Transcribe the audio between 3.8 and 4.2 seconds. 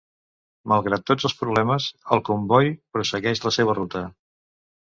ruta.